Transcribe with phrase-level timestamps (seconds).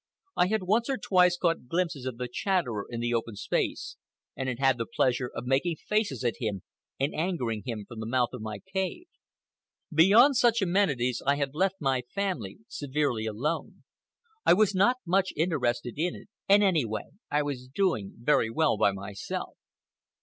[0.35, 3.97] I had once or twice caught glimpses of the Chatterer in the open space,
[4.35, 6.63] and had had the pleasure of making faces at him
[6.99, 9.05] and angering him from the mouth of my cave.
[9.93, 13.83] Beyond such amenities I had left my family severely alone.
[14.43, 18.91] I was not much interested in it, and anyway I was doing very well by
[18.93, 19.55] myself.